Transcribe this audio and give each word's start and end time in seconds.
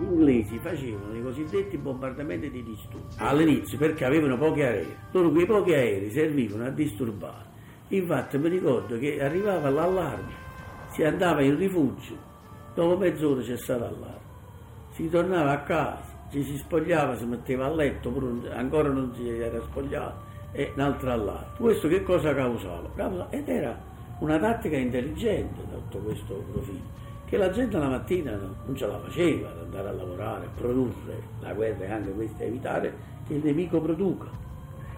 inglesi 0.00 0.58
facevano 0.58 1.16
i 1.16 1.22
cosiddetti 1.22 1.76
bombardamenti 1.76 2.50
di 2.50 2.62
disturbo 2.62 3.06
all'inizio 3.18 3.78
perché 3.78 4.04
avevano 4.04 4.36
pochi 4.36 4.62
aerei. 4.62 4.94
Loro 5.12 5.30
quei 5.30 5.46
pochi 5.46 5.72
aerei 5.72 6.10
servivano 6.10 6.66
a 6.66 6.70
disturbare. 6.70 7.46
Infatti 7.88 8.38
mi 8.38 8.48
ricordo 8.48 8.98
che 8.98 9.22
arrivava 9.22 9.70
l'allarme, 9.70 10.32
si 10.90 11.02
andava 11.02 11.42
in 11.42 11.56
rifugio, 11.56 12.16
dopo 12.74 12.98
mezz'ora 12.98 13.42
cessava 13.42 13.86
l'allarme. 13.86 14.26
Si 14.90 15.08
tornava 15.08 15.52
a 15.52 15.62
casa, 15.62 16.04
ci 16.30 16.42
si 16.42 16.56
spogliava, 16.58 17.16
si 17.16 17.24
metteva 17.24 17.66
a 17.66 17.74
letto, 17.74 18.12
ancora 18.52 18.90
non 18.90 19.14
si 19.14 19.28
era 19.28 19.60
spogliato, 19.62 20.26
e 20.52 20.72
un 20.74 20.80
altro 20.80 21.10
allarme. 21.10 21.56
Questo 21.56 21.88
che 21.88 22.02
cosa 22.02 22.34
causava? 22.34 23.28
Ed 23.30 23.48
era 23.48 23.78
una 24.18 24.38
tattica 24.38 24.76
intelligente 24.76 25.62
sotto 25.70 25.98
questo 25.98 26.34
profilo 26.52 26.96
che 27.28 27.36
la 27.36 27.50
gente 27.50 27.76
la 27.76 27.88
mattina 27.88 28.36
non 28.36 28.74
ce 28.74 28.86
la 28.86 28.98
faceva 29.00 29.50
ad 29.50 29.58
andare 29.58 29.88
a 29.88 29.92
lavorare, 29.92 30.46
a 30.46 30.48
produrre, 30.56 31.22
la 31.40 31.52
guerra 31.52 31.84
è 31.84 31.90
anche 31.90 32.10
questa, 32.12 32.44
evitare 32.44 32.94
che 33.26 33.34
il 33.34 33.44
nemico 33.44 33.80
produca. 33.80 34.26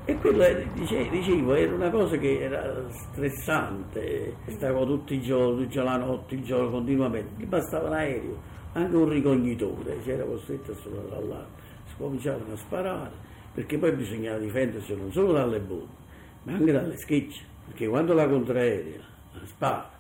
E 0.04 0.14
quello, 0.14 0.44
dicevo, 0.74 1.54
era 1.54 1.74
una 1.74 1.90
cosa 1.90 2.16
che 2.16 2.40
era 2.40 2.88
stressante, 2.88 4.34
stavo 4.46 4.86
tutti 4.86 5.14
i 5.14 5.20
giorni, 5.20 5.64
tutti 5.64 5.76
la 5.76 5.96
notte, 5.96 6.36
il 6.36 6.44
giorno, 6.44 6.70
continuamente, 6.70 7.32
gli 7.36 7.46
bastava 7.46 7.88
l'aereo, 7.88 8.36
anche 8.72 8.96
un 8.96 9.08
ricognitore, 9.08 10.00
si 10.02 10.10
era 10.10 10.24
costretto 10.24 10.70
a 10.70 10.74
suonare 10.76 11.08
l'allarme, 11.08 11.58
si 11.86 11.94
cominciavano 11.98 12.52
a 12.52 12.56
sparare, 12.56 13.12
perché 13.54 13.76
poi 13.76 13.92
bisognava 13.92 14.38
difendersi 14.38 14.94
non 14.94 15.12
solo 15.12 15.32
dalle 15.32 15.58
bombe, 15.58 15.98
ma 16.44 16.52
anche 16.52 16.72
dalle 16.72 16.96
schicce, 16.96 17.42
perché 17.66 17.88
quando 17.88 18.14
la 18.14 18.28
contraerea 18.28 19.00
spara, 19.44 19.98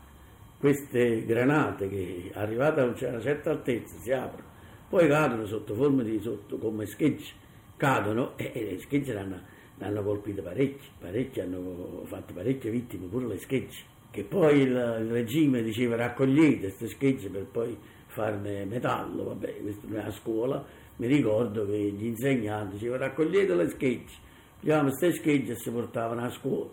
queste 0.60 1.24
granate 1.24 1.88
che 1.88 2.30
arrivate 2.34 2.80
a 2.82 2.84
una 2.84 3.20
certa 3.20 3.50
altezza 3.50 3.96
si 3.98 4.12
aprono, 4.12 4.46
poi 4.90 5.08
cadono 5.08 5.46
sotto 5.46 5.74
forma 5.74 6.02
di 6.02 6.20
sotto 6.20 6.58
come 6.58 6.84
schegge, 6.84 7.32
cadono 7.78 8.36
e, 8.36 8.52
le 8.54 8.78
schegge 8.78 9.14
l'hanno, 9.14 9.40
l'hanno 9.78 10.02
colpito 10.02 10.42
parecchi, 10.42 10.86
parecchi 10.98 11.40
hanno 11.40 12.02
fatto 12.04 12.34
parecchie 12.34 12.70
vittime, 12.70 13.06
pure 13.06 13.26
le 13.26 13.38
schegge, 13.38 13.84
che 14.10 14.22
poi 14.22 14.60
il, 14.60 14.68
il 14.68 15.10
regime 15.10 15.62
diceva 15.62 15.96
raccogliete 15.96 16.66
queste 16.66 16.88
schegge 16.88 17.30
per 17.30 17.46
poi 17.46 17.74
farne 18.08 18.66
metallo, 18.66 19.24
vabbè, 19.24 19.62
questo 19.62 19.86
a 19.96 20.10
scuola 20.10 20.62
mi 20.96 21.06
ricordo 21.06 21.64
che 21.64 21.78
gli 21.78 22.04
insegnanti 22.04 22.74
dicevano 22.74 23.04
raccogliete 23.04 23.54
le 23.54 23.68
schegge, 23.70 24.12
pigliavamo 24.60 24.88
queste 24.88 25.12
schegge 25.12 25.52
e 25.52 25.56
si 25.56 25.70
portavano 25.70 26.22
a 26.22 26.28
scuola 26.28 26.68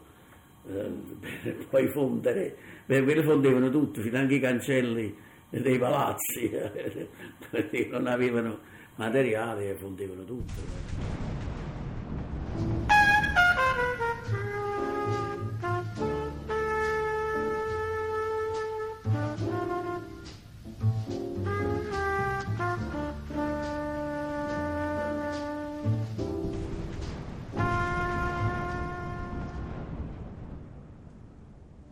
per 1.44 1.66
poi 1.70 1.88
fondere, 1.88 2.56
per 2.86 3.04
quello 3.04 3.24
fondevano 3.24 3.70
tutto, 3.70 4.02
fino 4.02 4.18
anche 4.18 4.36
i 4.36 4.40
cancelli 4.40 5.16
dei 5.50 5.78
palazzi, 5.78 6.50
perché 7.50 7.88
non 7.90 8.08
avevano 8.08 8.60
materiale 8.96 9.70
e 9.70 9.76
fondevano 9.76 10.24
tutto. 10.26 11.27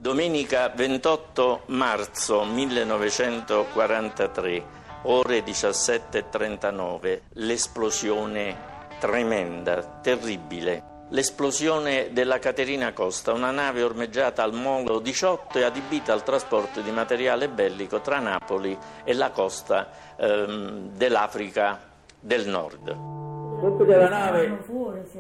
Domenica 0.06 0.70
28 0.70 1.64
marzo 1.70 2.44
1943, 2.44 4.64
ore 5.06 5.44
17.39, 5.44 7.22
l'esplosione 7.30 8.56
tremenda, 9.00 9.82
terribile. 10.04 11.08
L'esplosione 11.10 12.10
della 12.12 12.38
Caterina 12.38 12.94
Costa, 12.94 13.34
una 13.34 13.50
nave 13.50 13.82
ormeggiata 13.82 14.44
al 14.44 14.54
Molo 14.54 15.00
18 15.00 15.58
e 15.58 15.64
adibita 15.64 16.14
al 16.14 16.22
trasporto 16.22 16.82
di 16.82 16.92
materiale 16.92 17.50
bellico 17.50 18.00
tra 18.02 18.20
Napoli 18.20 18.78
e 19.04 19.12
la 19.16 19.32
costa 19.32 19.90
ehm, 20.18 20.92
dell'Africa 20.96 21.80
del 22.20 22.48
Nord. 22.48 22.92
Dopo 22.92 23.84
della 23.84 24.10
nave, 24.10 24.64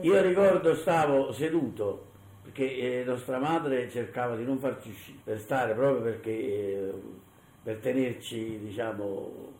io 0.01 0.21
ricordo 0.21 0.75
stavo 0.75 1.31
seduto 1.31 2.13
perché 2.55 3.01
eh, 3.01 3.03
nostra 3.03 3.37
madre 3.37 3.89
cercava 3.89 4.37
di 4.37 4.45
non 4.45 4.57
farci 4.59 4.95
stare 5.35 5.73
proprio 5.73 6.01
perché, 6.03 6.31
eh, 6.31 6.93
per 7.61 7.79
tenerci, 7.79 8.59
diciamo, 8.59 9.51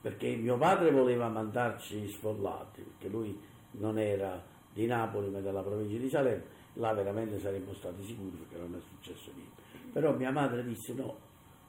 perché 0.00 0.34
mio 0.34 0.56
padre 0.58 0.90
voleva 0.90 1.28
mandarci 1.28 2.08
sfollati, 2.08 2.82
perché 2.82 3.06
lui 3.06 3.40
non 3.72 4.00
era 4.00 4.42
di 4.72 4.84
Napoli 4.86 5.28
ma 5.28 5.38
della 5.38 5.62
provincia 5.62 5.96
di 5.96 6.08
Salerno, 6.08 6.42
là 6.74 6.92
veramente 6.92 7.38
saremmo 7.38 7.72
stati 7.72 8.02
sicuri 8.02 8.36
perché 8.36 8.58
non 8.58 8.74
è 8.74 8.80
successo 8.80 9.30
niente. 9.32 9.62
Però 9.92 10.12
mia 10.16 10.32
madre 10.32 10.64
disse 10.64 10.92
no, 10.94 11.18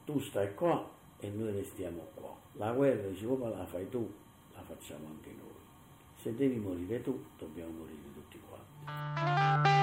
tu 0.04 0.18
stai 0.18 0.52
qua 0.52 0.84
e 1.20 1.30
noi 1.30 1.52
restiamo 1.52 2.08
qua. 2.14 2.34
La 2.54 2.72
guerra, 2.72 3.06
dice, 3.06 3.24
come 3.26 3.50
la 3.50 3.64
fai 3.66 3.88
tu, 3.88 4.12
la 4.52 4.62
facciamo 4.62 5.06
anche 5.06 5.30
noi. 5.30 5.48
Se 6.16 6.34
devi 6.34 6.56
morire 6.56 7.00
tu, 7.02 7.24
dobbiamo 7.38 7.70
morire 7.70 8.12
tutti 8.12 8.40
quanti. 8.48 9.81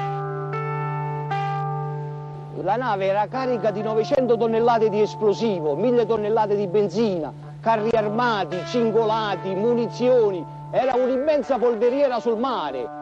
La 2.55 2.75
nave 2.75 3.05
era 3.05 3.27
carica 3.27 3.71
di 3.71 3.81
900 3.81 4.35
tonnellate 4.35 4.89
di 4.89 5.01
esplosivo, 5.01 5.75
1000 5.75 6.05
tonnellate 6.05 6.55
di 6.55 6.67
benzina, 6.67 7.31
carri 7.61 7.89
armati, 7.95 8.57
cingolati, 8.65 9.53
munizioni. 9.53 10.43
Era 10.71 10.95
un'immensa 10.95 11.57
polveriera 11.57 12.19
sul 12.19 12.37
mare. 12.37 12.97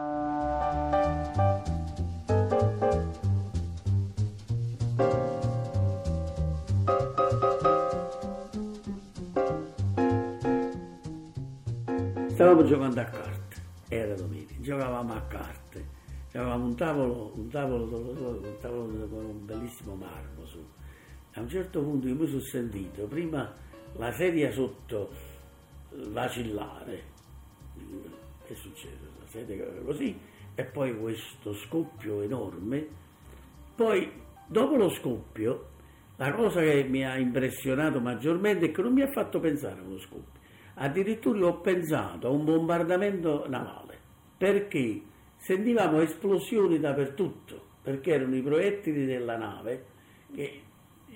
Stavamo 12.28 12.64
giocando 12.64 13.00
a 13.00 13.04
carte, 13.04 13.56
era 13.88 14.14
domenica, 14.14 14.54
giocavamo 14.60 15.12
a 15.12 15.20
carte 15.26 15.96
avevamo 16.38 16.66
un 16.66 16.74
tavolo, 16.76 17.32
un 17.34 17.48
tavolo, 17.48 17.84
un 17.84 18.56
tavolo 18.60 19.06
con 19.08 19.24
un 19.24 19.44
bellissimo 19.44 19.94
marmo 19.94 20.44
su. 20.46 20.64
A 21.34 21.40
un 21.40 21.48
certo 21.48 21.82
punto 21.82 22.08
io 22.08 22.14
mi 22.14 22.26
sono 22.26 22.40
sentito 22.40 23.06
prima 23.06 23.52
la 23.96 24.12
sedia 24.12 24.50
sotto 24.52 25.10
vacillare, 26.08 27.02
che 28.46 28.54
succede? 28.54 29.06
La 29.18 29.26
sedia 29.26 29.64
così, 29.84 30.16
e 30.54 30.64
poi 30.64 30.98
questo 30.98 31.54
scoppio 31.54 32.22
enorme. 32.22 32.86
Poi, 33.74 34.10
dopo 34.46 34.76
lo 34.76 34.90
scoppio, 34.90 35.68
la 36.16 36.32
cosa 36.34 36.60
che 36.60 36.84
mi 36.84 37.04
ha 37.04 37.16
impressionato 37.16 38.00
maggiormente 38.00 38.66
è 38.66 38.70
che 38.72 38.82
non 38.82 38.92
mi 38.92 39.02
ha 39.02 39.10
fatto 39.10 39.38
pensare 39.38 39.80
a 39.80 39.84
uno 39.84 39.98
scoppio. 39.98 40.40
Addirittura 40.74 41.46
ho 41.46 41.60
pensato 41.60 42.28
a 42.28 42.30
un 42.30 42.44
bombardamento 42.44 43.48
navale. 43.48 43.98
Perché? 44.36 45.02
Sentivamo 45.38 46.00
esplosioni 46.00 46.78
dappertutto, 46.78 47.66
perché 47.82 48.14
erano 48.14 48.36
i 48.36 48.42
proiettili 48.42 49.06
della 49.06 49.36
nave 49.36 49.84
che 50.34 50.62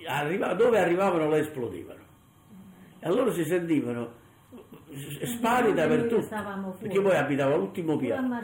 arriva, 0.07 0.55
dove 0.55 0.79
arrivavano 0.79 1.29
le 1.29 1.39
esplodevano. 1.41 2.01
E 2.99 3.07
allora 3.07 3.31
si 3.33 3.45
sentivano 3.45 4.21
spari 5.25 5.75
dappertutto, 5.75 6.75
perché 6.79 7.01
poi 7.01 7.17
abitavo 7.17 7.55
all'ultimo 7.55 7.97
piano, 7.97 8.41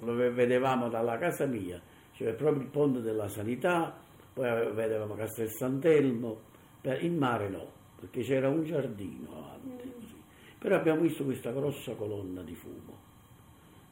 lo 0.00 0.14
vedevamo 0.14 0.88
dalla 0.88 1.18
casa 1.18 1.46
mia, 1.46 1.80
cioè 2.12 2.32
proprio 2.34 2.62
il 2.62 2.68
ponte 2.68 3.00
della 3.00 3.28
sanità, 3.28 3.94
poi 4.32 4.72
vedevamo 4.72 5.14
Castel 5.14 5.50
Sant'Elmo, 5.50 6.40
il 6.82 7.12
mare 7.12 7.48
no, 7.48 7.66
perché 7.98 8.20
c'era 8.20 8.48
un 8.48 8.62
giardino 8.62 9.28
avanti, 9.36 9.92
così. 9.92 10.14
però 10.56 10.76
abbiamo 10.76 11.00
visto 11.00 11.24
questa 11.24 11.50
grossa 11.50 11.94
colonna 11.94 12.42
di 12.42 12.54
fumo 12.54 13.05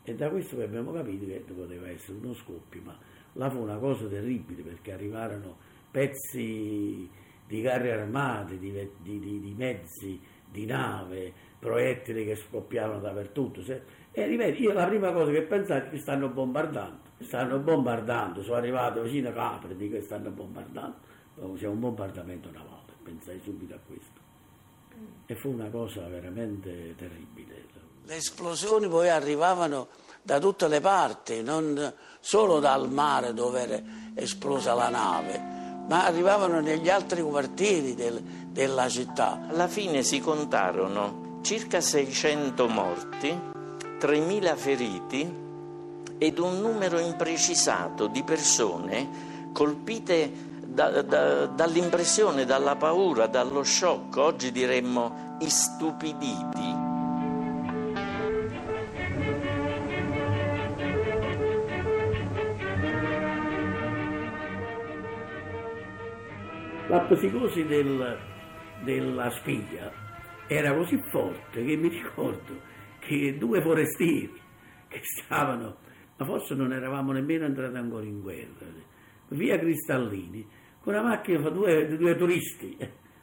e 0.05 0.15
da 0.15 0.29
questo 0.29 0.61
abbiamo 0.61 0.93
capito 0.93 1.25
che 1.25 1.43
poteva 1.55 1.89
essere 1.89 2.19
uno 2.19 2.35
scoppio, 2.35 2.83
ma 2.83 2.97
là 3.33 3.49
fu 3.49 3.59
una 3.59 3.79
cosa 3.79 4.07
terribile 4.07 4.63
perché 4.63 4.93
arrivarono 4.93 5.57
pezzi 5.91 7.09
di 7.47 7.63
carri 7.63 7.91
armati, 7.91 8.59
di, 8.59 8.71
di, 9.01 9.19
di, 9.19 9.41
di 9.41 9.55
mezzi, 9.57 10.21
di 10.51 10.67
nave, 10.67 11.33
proiettili 11.59 12.27
che 12.27 12.37
scoppiavano 12.37 13.01
dappertutto. 13.01 13.63
E 14.13 14.27
ripeto, 14.27 14.63
io 14.63 14.73
la 14.73 14.87
prima 14.87 15.11
cosa 15.13 15.33
che 15.33 15.43
pensavo 15.43 15.87
è 15.87 15.89
che 15.89 15.99
stanno 15.99 16.29
bombardando, 16.29 17.01
stanno 17.21 17.59
bombardando, 17.59 18.43
sono 18.43 18.57
arrivato 18.57 19.03
vicino 19.03 19.31
a 19.31 19.33
Capri, 19.33 19.75
dico 19.75 19.97
che 19.97 20.03
stanno 20.03 20.31
bombardando, 20.31 20.97
c'è 21.55 21.67
un 21.67 21.81
bombardamento 21.81 22.51
navale, 22.51 22.93
pensai 23.03 23.41
subito 23.41 23.75
a 23.75 23.79
questo. 23.85 24.21
E 25.27 25.35
fu 25.35 25.51
una 25.51 25.71
cosa 25.71 26.07
veramente 26.09 26.95
terribile. 26.97 27.84
Le 28.07 28.17
esplosioni 28.17 28.87
poi 28.87 29.09
arrivavano 29.09 29.89
da 30.21 30.39
tutte 30.39 30.69
le 30.69 30.81
parti, 30.81 31.43
non 31.43 31.93
solo 32.21 32.61
dal 32.61 32.91
mare 32.91 33.33
dove 33.33 33.61
era 33.63 33.83
esplosa 34.15 34.75
la 34.75 34.91
nave, 34.91 35.39
ma 35.89 36.05
arrivavano 36.05 36.61
negli 36.61 36.91
altri 36.91 37.23
quartieri 37.23 37.95
del, 37.95 38.21
della 38.21 38.91
città. 38.91 39.47
Alla 39.49 39.69
fine 39.69 40.03
si 40.03 40.21
contarono 40.21 41.39
circa 41.43 41.81
600 41.81 42.69
morti, 42.69 43.41
3.000 43.99 44.57
feriti 44.57 45.35
ed 46.19 46.39
un 46.39 46.61
numero 46.61 46.99
imprecisato 46.99 48.07
di 48.07 48.23
persone 48.23 49.49
colpite 49.53 50.31
da, 50.61 51.01
da, 51.01 51.47
dall'impressione, 51.47 52.45
dalla 52.45 52.77
paura, 52.77 53.27
dallo 53.29 53.63
shock, 53.63 54.15
oggi 54.19 54.53
diremmo 54.53 55.37
istupiditi. 55.41 56.74
La 66.95 67.01
psicosi 67.01 67.65
del, 67.65 68.17
della 68.85 69.29
spiglia 69.31 69.91
era 70.47 70.73
così 70.73 70.97
forte 71.11 71.65
che 71.65 71.75
mi 71.75 71.89
ricordo 71.89 72.61
che 73.01 73.37
due 73.37 73.61
forestieri 73.61 74.41
che 74.87 75.01
stavano, 75.03 75.79
ma 76.17 76.25
forse 76.25 76.55
non 76.55 76.73
eravamo 76.73 77.11
nemmeno 77.11 77.47
entrati 77.47 77.77
ancora 77.77 78.05
in 78.05 78.21
guerra, 78.21 78.67
via 79.31 79.59
Cristallini, 79.59 80.47
con 80.79 80.95
una 80.95 81.03
macchina 81.03 81.41
di 81.41 81.53
due, 81.53 81.97
due, 81.97 82.15
turisti, 82.15 82.77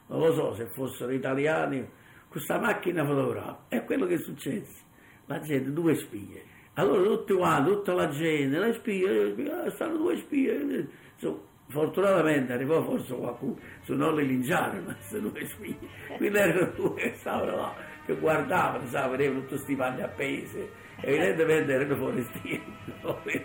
non 0.08 0.18
lo 0.18 0.34
so 0.34 0.54
se 0.54 0.66
fossero 0.74 1.10
italiani, 1.10 1.82
questa 2.28 2.58
macchina 2.58 3.06
fotografava. 3.06 3.64
È 3.68 3.82
quello 3.84 4.04
che 4.04 4.16
è 4.16 4.18
successo. 4.18 4.82
La 5.24 5.40
gente, 5.40 5.72
due 5.72 5.94
spie. 5.94 6.44
Allora 6.74 7.02
tutti 7.04 7.32
quanti, 7.32 7.70
tutta 7.70 7.94
la 7.94 8.08
gente, 8.10 8.58
le 8.58 8.74
spie, 8.74 9.08
le 9.08 9.30
spie 9.30 9.50
ah, 9.50 9.70
stanno 9.70 9.96
due 9.96 10.18
spie. 10.18 10.88
Insomma, 11.14 11.40
Fortunatamente 11.72 12.52
arrivò 12.52 12.82
forse 12.82 13.14
qualcuno, 13.14 13.56
se 13.82 13.94
non 13.94 14.14
le 14.14 14.24
linciare, 14.24 14.78
ma 14.80 14.94
se 15.00 15.22
due 15.22 15.46
spie. 15.46 15.74
Quindi 16.18 16.36
erano 16.36 16.70
due 16.76 16.94
che 16.96 17.14
stavano 17.16 17.56
là, 17.56 17.74
che 18.04 18.14
guardavano, 18.14 18.86
sa, 18.88 19.08
vedevano 19.08 19.40
tutti 19.40 19.54
questi 19.54 19.74
panni 19.74 20.02
appesi. 20.02 20.68
Evidentemente 21.00 21.72
erano 21.72 21.96
forestieri, 21.96 22.62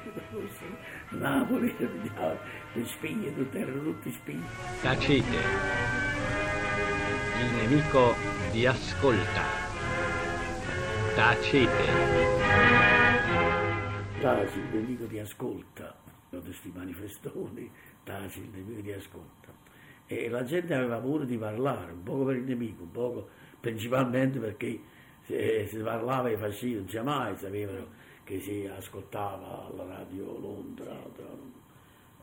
Napoli, 1.12 1.74
le 2.74 2.86
spie, 2.86 3.34
tutte, 3.34 3.60
erano 3.60 3.82
tutti 3.82 4.12
spie. 4.12 4.42
Tacite, 4.82 5.38
il 7.40 7.56
nemico 7.56 8.14
vi 8.52 8.66
ascolta. 8.66 9.42
Tacite. 11.16 11.86
Taci, 14.20 14.60
il 14.60 14.66
nemico 14.74 15.06
ti 15.06 15.18
ascolta, 15.18 15.96
tutti 16.30 16.46
questi 16.46 16.72
manifestoni 16.74 17.72
taci, 18.04 18.40
il 18.40 18.50
nemico 18.50 18.82
ti 18.82 18.92
ascolta. 18.92 19.66
E 20.06 20.30
la 20.30 20.44
gente 20.44 20.74
aveva 20.74 20.98
paura 20.98 21.26
di 21.26 21.38
parlare, 21.38 21.92
un 21.92 22.04
poco 22.04 22.26
per 22.26 22.38
il 22.38 22.44
nemico, 22.44 22.84
un 22.84 22.92
poco 22.92 23.28
principalmente 23.60 24.40
perché 24.40 24.80
se 25.24 25.68
si 25.68 25.78
parlava 25.80 26.30
ai 26.30 26.38
fascisti 26.38 27.00
mai 27.02 27.36
sapevano 27.36 27.88
che 28.24 28.40
si 28.40 28.70
ascoltava 28.74 29.68
alla 29.68 29.86
radio 29.86 30.38
Londra. 30.40 30.96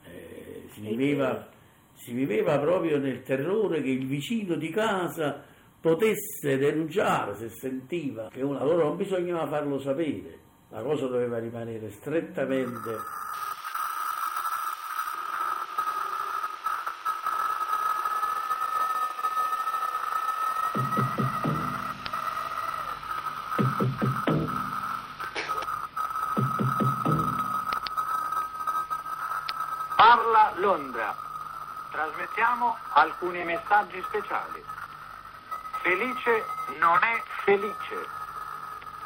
Eh, 0.05 0.65
si, 0.69 0.81
viveva, 0.81 1.49
si 1.95 2.13
viveva 2.13 2.59
proprio 2.59 2.99
nel 2.99 3.23
terrore 3.23 3.83
che 3.83 3.91
il 3.91 4.07
vicino 4.07 4.55
di 4.57 4.71
casa 4.71 5.43
potesse 5.81 6.57
denunciare 6.57 7.35
se 7.35 7.49
sentiva 7.51 8.29
che 8.31 8.43
una, 8.43 8.61
allora 8.61 8.85
non 8.85 8.97
bisognava 8.97 9.47
farlo 9.47 9.79
sapere, 9.79 10.39
la 10.71 10.83
cosa 10.83 11.07
doveva 11.07 11.39
rimanere 11.39 11.91
strettamente 11.91 12.91
Parla 29.95 30.53
Londra. 30.57 31.15
Trasmettiamo 31.93 32.77
alcuni 32.95 33.45
messaggi 33.45 34.03
speciali. 34.03 34.65
Felice 35.83 36.45
non 36.81 36.99
è 37.05 37.23
felice. 37.45 38.09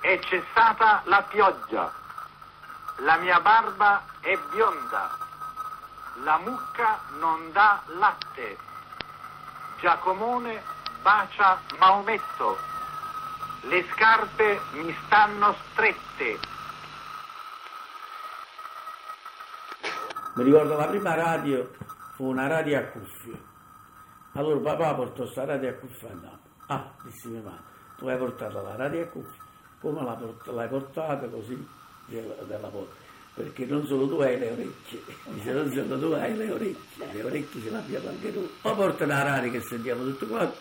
È 0.00 0.18
cessata 0.20 1.02
la 1.04 1.20
pioggia. 1.24 1.92
La 3.00 3.16
mia 3.16 3.40
barba 3.40 4.04
è 4.20 4.38
bionda. 4.50 5.10
La 6.22 6.38
mucca 6.38 6.98
non 7.18 7.52
dà 7.52 7.82
latte. 7.88 8.56
Giacomone 9.80 10.76
bacia 11.02 11.60
Maometto. 11.78 12.56
Le 13.62 13.84
scarpe 13.92 14.60
mi 14.72 14.94
stanno 15.06 15.54
strette. 15.72 16.38
Mi 20.34 20.44
ricordo 20.44 20.76
la 20.76 20.86
prima 20.86 21.14
radio 21.14 21.68
fu 22.14 22.24
una 22.26 22.46
radio 22.46 22.78
a 22.78 22.82
cuffie. 22.82 23.42
Allora 24.34 24.60
papà 24.60 24.94
portò 24.94 25.22
questa 25.22 25.44
radio 25.44 25.70
a 25.70 25.72
cuffie 25.72 26.08
a 26.08 26.14
Napoli. 26.14 26.52
Ah, 26.68 26.92
disse 27.02 27.28
mia 27.28 27.40
madre, 27.42 27.62
tu 27.96 28.06
hai 28.06 28.16
portato 28.18 28.62
la 28.62 28.76
radio 28.76 29.02
a 29.02 29.06
cuffie, 29.06 29.40
come 29.80 30.02
l'hai 30.02 30.68
portata 30.68 31.26
così 31.26 31.68
della, 32.06 32.34
della? 32.42 32.70
Perché 33.34 33.66
non 33.66 33.86
solo 33.86 34.08
tu 34.08 34.20
hai 34.20 34.38
le 34.38 34.50
orecchie, 34.50 35.02
dice 35.34 35.52
non 35.52 35.72
solo 35.72 35.98
tu 35.98 36.12
hai 36.12 36.36
le 36.36 36.52
orecchie, 36.52 37.12
le 37.12 37.22
orecchie 37.24 37.62
ce 37.62 37.70
l'abbiamo 37.70 38.08
anche 38.08 38.32
tu. 38.32 38.48
Poi 38.60 38.74
porta 38.74 39.06
la 39.06 39.22
radio 39.22 39.50
che 39.50 39.60
sentiamo 39.62 40.04
tutto 40.04 40.26
quanto. 40.26 40.56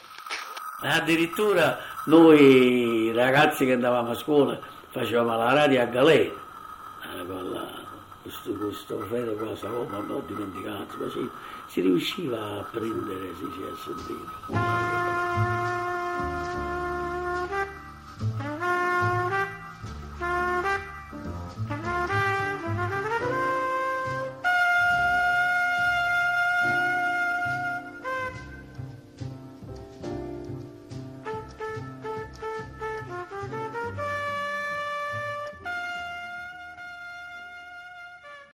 Addirittura 0.79 1.79
noi 2.05 3.11
ragazzi 3.13 3.65
che 3.65 3.73
andavamo 3.73 4.11
a 4.11 4.15
scuola 4.15 4.59
facevamo 4.89 5.35
la 5.35 5.53
radio 5.53 5.81
a 5.81 5.85
galera, 5.85 6.33
eh, 6.33 7.25
con 7.25 7.51
la 7.51 7.85
questo, 8.27 8.51
questo 8.53 8.99
Fede 9.09 9.35
qua 9.35 9.55
Saloma 9.55 9.97
non 9.97 10.11
ho 10.11 10.23
dimenticato, 10.27 10.97
ma 10.97 11.09
si, 11.09 11.29
si 11.67 11.81
riusciva 11.81 12.59
a 12.59 12.65
prendere, 12.69 13.33
si, 13.37 13.45
si 13.55 13.63
a 13.63 13.75
sentire. 13.83 15.66